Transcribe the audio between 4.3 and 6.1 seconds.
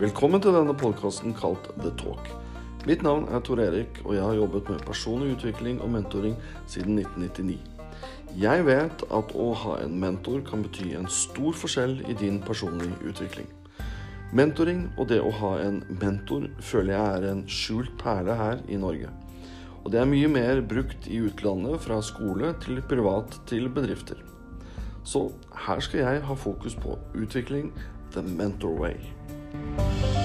jobbet med personlig utvikling og